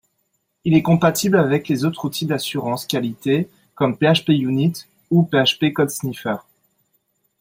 [0.65, 6.37] Il est compatible avec les autres outils d'assurance qualité comme PHPUnit ou PHP CodeSniffer